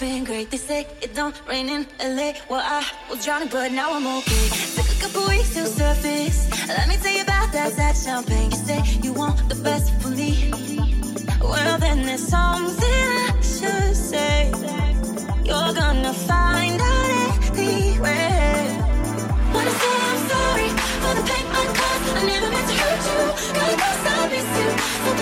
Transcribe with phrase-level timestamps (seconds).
[0.00, 0.50] been great.
[0.50, 2.32] They say it don't rain in LA.
[2.48, 4.48] Well, I was drowning, but now I'm okay.
[4.74, 6.48] Took a couple weeks to surface.
[6.68, 8.50] Let me tell you about that sad champagne.
[8.50, 10.50] You say you want the best for me.
[11.42, 14.50] Well, then there's something I should say.
[15.44, 18.64] You're gonna find out anyway.
[19.52, 20.68] Wanna say I'm sorry
[21.02, 22.16] for the pain I caused.
[22.16, 23.20] I never meant to hurt you.
[23.54, 25.19] Gotta go, I miss you.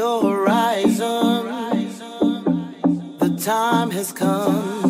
[0.00, 1.44] Your horizon,
[3.18, 4.89] the time has come.